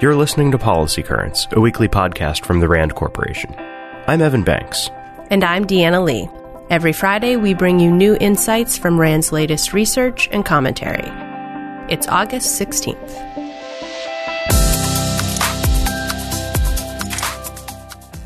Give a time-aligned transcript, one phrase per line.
[0.00, 3.52] You're listening to Policy Currents, a weekly podcast from the RAND Corporation.
[4.06, 4.90] I'm Evan Banks.
[5.28, 6.28] And I'm Deanna Lee.
[6.70, 11.10] Every Friday, we bring you new insights from RAND's latest research and commentary.
[11.92, 12.94] It's August 16th.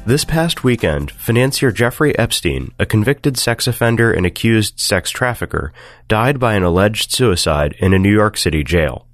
[0.04, 5.72] This past weekend, financier Jeffrey Epstein, a convicted sex offender and accused sex trafficker,
[6.06, 9.06] died by an alleged suicide in a New York City jail.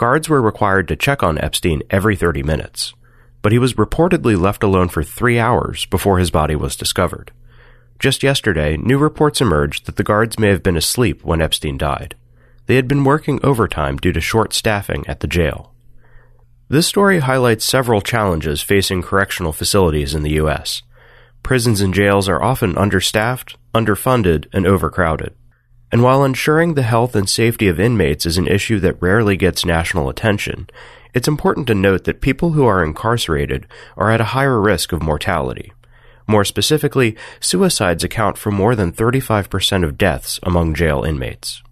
[0.00, 2.94] Guards were required to check on Epstein every 30 minutes,
[3.42, 7.32] but he was reportedly left alone for three hours before his body was discovered.
[7.98, 12.14] Just yesterday, new reports emerged that the guards may have been asleep when Epstein died.
[12.64, 15.74] They had been working overtime due to short staffing at the jail.
[16.70, 20.80] This story highlights several challenges facing correctional facilities in the U.S.
[21.42, 25.34] Prisons and jails are often understaffed, underfunded, and overcrowded.
[25.92, 29.64] And while ensuring the health and safety of inmates is an issue that rarely gets
[29.64, 30.68] national attention,
[31.14, 33.66] it's important to note that people who are incarcerated
[33.96, 35.72] are at a higher risk of mortality.
[36.28, 41.62] More specifically, suicides account for more than 35% of deaths among jail inmates.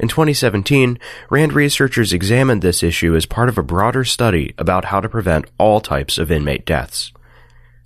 [0.00, 5.00] In 2017, RAND researchers examined this issue as part of a broader study about how
[5.00, 7.12] to prevent all types of inmate deaths.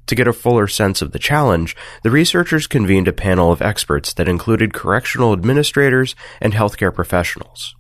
[0.06, 4.12] To get a fuller sense of the challenge, the researchers convened a panel of experts
[4.14, 7.75] that included correctional administrators and healthcare professionals.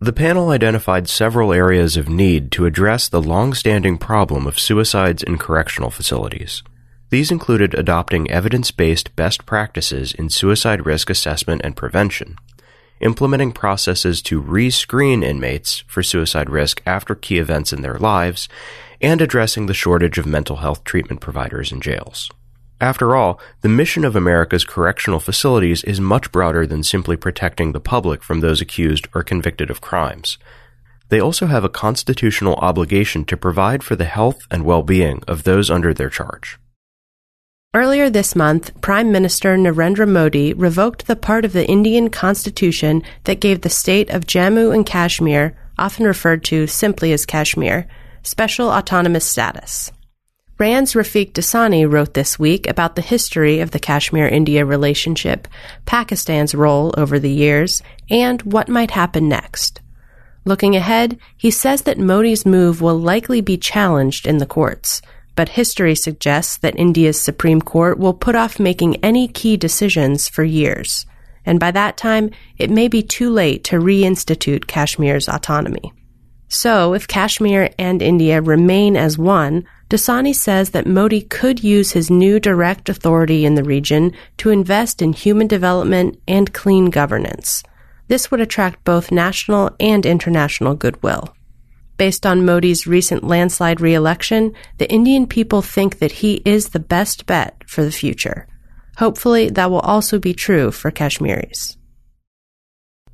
[0.00, 5.38] The panel identified several areas of need to address the long-standing problem of suicides in
[5.38, 6.62] correctional facilities.
[7.10, 12.36] These included adopting evidence-based best practices in suicide risk assessment and prevention,
[13.00, 18.48] implementing processes to re-screen inmates for suicide risk after key events in their lives,
[19.00, 22.30] and addressing the shortage of mental health treatment providers in jails.
[22.80, 27.80] After all, the mission of America's correctional facilities is much broader than simply protecting the
[27.80, 30.38] public from those accused or convicted of crimes.
[31.08, 35.70] They also have a constitutional obligation to provide for the health and well-being of those
[35.70, 36.58] under their charge.
[37.74, 43.40] Earlier this month, Prime Minister Narendra Modi revoked the part of the Indian constitution that
[43.40, 47.86] gave the state of Jammu and Kashmir, often referred to simply as Kashmir,
[48.28, 49.90] special autonomous status.
[50.58, 55.48] Rand's Rafiq Dossani wrote this week about the history of the Kashmir-India relationship,
[55.86, 59.80] Pakistan's role over the years, and what might happen next.
[60.44, 65.00] Looking ahead, he says that Modi's move will likely be challenged in the courts–
[65.38, 70.42] but history suggests that India's Supreme Court will put off making any key decisions for
[70.42, 71.06] years.
[71.46, 75.92] And by that time, it may be too late to reinstitute Kashmir's autonomy.
[76.48, 82.10] So, if Kashmir and India remain as one, Dossani says that Modi could use his
[82.10, 87.62] new direct authority in the region to invest in human development and clean governance.
[88.08, 91.34] This would attract both national and international goodwill.
[91.98, 97.26] Based on Modi's recent landslide re-election, the Indian people think that he is the best
[97.26, 98.46] bet for the future.
[98.98, 101.76] Hopefully, that will also be true for Kashmiris.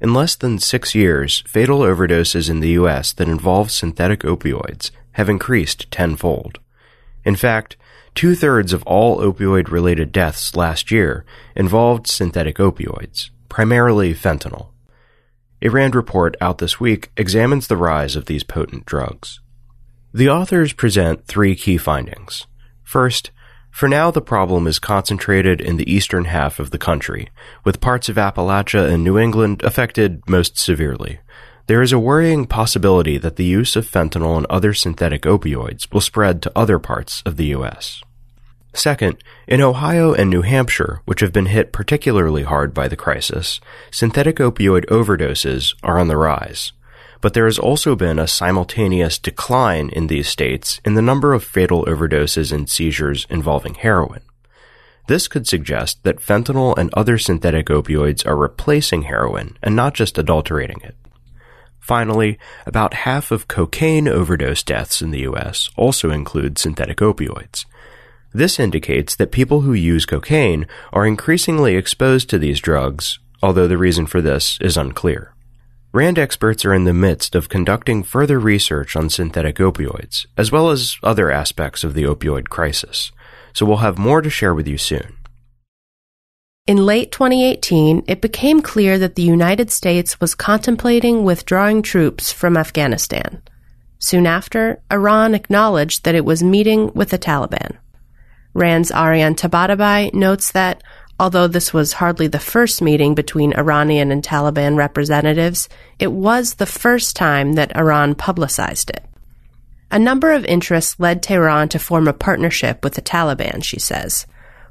[0.01, 3.13] In less than six years, fatal overdoses in the U.S.
[3.13, 6.59] that involve synthetic opioids have increased tenfold.
[7.25, 7.77] In fact,
[8.15, 11.25] two thirds of all opioid related deaths last year
[11.57, 14.69] involved synthetic opioids, primarily fentanyl.
[15.63, 19.41] A RAND report out this week examines the rise of these potent drugs.
[20.13, 22.47] The authors present three key findings.
[22.83, 23.31] First,
[23.75, 27.29] for now the problem is concentrated in the eastern half of the country,
[27.65, 31.19] with parts of Appalachia and New England affected most severely.
[31.67, 36.01] There is a worrying possibility that the use of fentanyl and other synthetic opioids will
[36.01, 38.01] spread to other parts of the U.S.
[38.75, 39.17] Second,
[39.49, 43.59] in Ohio and New Hampshire, which have been hit particularly hard by the crisis,
[43.91, 46.71] synthetic opioid overdoses are on the rise.
[47.25, 51.43] But there has also been a simultaneous decline in these states in the number of
[51.43, 54.21] fatal overdoses and seizures involving heroin.
[55.09, 60.19] This could suggest that fentanyl and other synthetic opioids are replacing heroin and not just
[60.19, 60.97] adulterating it.
[61.81, 67.65] Finally, about half of cocaine overdose deaths in the US also include synthetic opioids.
[68.35, 73.79] This indicates that people who use cocaine are increasingly exposed to these drugs, although the
[73.79, 75.34] reason for this is unclear.
[75.95, 80.71] RAND experts are in the midst of conducting further research on synthetic opioids, as well
[80.71, 83.13] as other aspects of the opioid crisis,
[83.53, 85.15] so we'll have more to share with you soon.
[86.67, 92.57] In late 2018, it became clear that the United States was contemplating withdrawing troops from
[92.57, 93.41] Afghanistan.
[94.01, 97.77] Soon after, Iran acknowledged that it was meeting with the Taliban.
[98.53, 100.83] Rand's Ariane Tabatabai notes that
[101.19, 105.69] although this was hardly the first meeting between Iranian and Taliban representatives,
[105.99, 109.05] it was the first time that Iran publicized it.
[109.91, 114.27] A number of interests led Tehran to form a partnership with the Taliban, she says.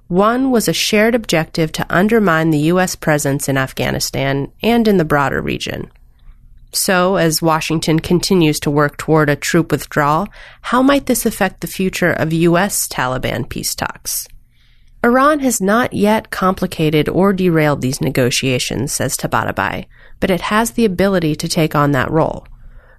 [0.08, 2.96] One was a shared objective to undermine the U.S.
[2.96, 5.92] presence in Afghanistan and in the broader region.
[6.74, 10.28] So, as Washington continues to work toward a troop withdrawal,
[10.62, 12.88] how might this affect the future of U.S.
[12.88, 14.28] Taliban peace talks?
[15.06, 19.88] Iran has not yet complicated or derailed these negotiations, says Tabatabai,
[20.22, 22.48] but it has the ability to take on that role.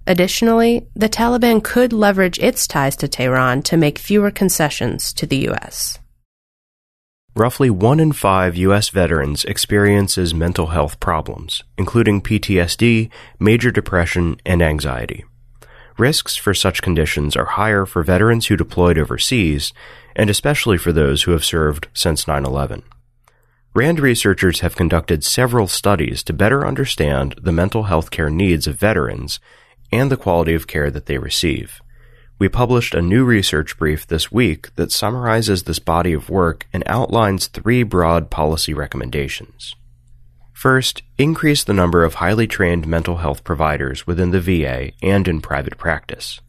[0.07, 5.39] Additionally, the Taliban could leverage its ties to Tehran to make fewer concessions to the
[5.49, 5.99] U.S.
[7.35, 8.91] Roughly one in five U.S.
[8.91, 13.09] veterans experiences mental health problems, including PTSD,
[13.41, 15.25] major depression, and anxiety.
[15.97, 19.73] Risks for such conditions are higher for veterans who deployed overseas,
[20.17, 22.83] and especially for those who have served since 9 11.
[23.75, 28.79] RAND researchers have conducted several studies to better understand the mental health care needs of
[28.79, 29.41] veterans
[29.93, 31.81] and the quality of care that they receive.
[32.39, 36.83] We published a new research brief this week that summarizes this body of work and
[36.87, 39.75] outlines three broad policy recommendations.
[40.55, 45.41] First, increase the number of highly trained mental health providers within the VA and in
[45.43, 46.41] private practice.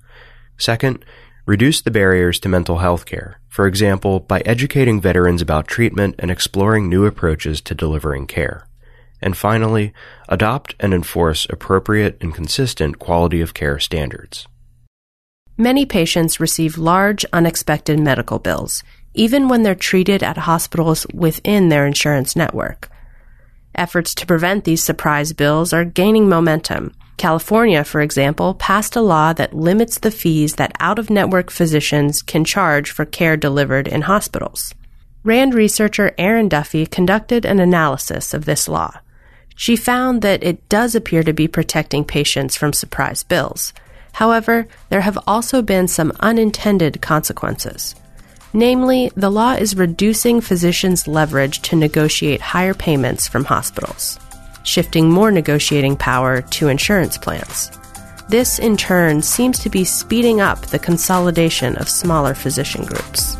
[0.58, 1.04] Second,
[1.46, 6.32] reduce the barriers to mental health care, for example, by educating veterans about treatment and
[6.32, 8.68] exploring new approaches to delivering care.
[9.22, 9.92] And finally,
[10.30, 14.48] adopt and enforce appropriate and consistent quality of care standards.
[15.58, 21.88] Many patients receive large, unexpected medical bills, even when they're treated at hospitals within their
[21.88, 22.90] insurance network.
[23.76, 26.94] Efforts to prevent these surprise bills are gaining momentum.
[27.18, 32.22] California, for example, passed a law that limits the fees that out of network physicians
[32.22, 34.74] can charge for care delivered in hospitals.
[35.24, 39.00] RAND researcher Erin Duffy conducted an analysis of this law.
[39.56, 43.74] She found that it does appear to be protecting patients from surprise bills.
[44.14, 47.96] However, there have also been some unintended consequences.
[48.56, 54.18] Namely, the law is reducing physicians' leverage to negotiate higher payments from hospitals,
[54.64, 57.70] shifting more negotiating power to insurance plans.
[58.30, 63.36] This, in turn, seems to be speeding up the consolidation of smaller physician groups.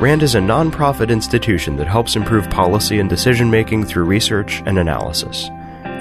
[0.00, 4.80] RAND is a nonprofit institution that helps improve policy and decision making through research and
[4.80, 5.48] analysis.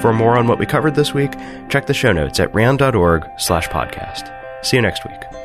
[0.02, 1.34] For more on what we covered this week,
[1.70, 4.32] check the show notes at rand.org slash podcast.
[4.66, 5.45] See you next week.